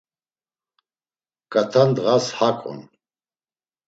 [1.51, 2.81] Ǩat̆a ndğas hak on.